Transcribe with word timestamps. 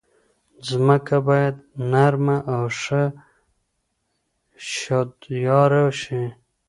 ځمکه 0.67 1.15
باید 1.27 1.55
نرمه 1.91 2.37
او 2.53 2.63
ښه 2.79 3.03
شدیاره 4.71 5.85
شي. 6.01 6.21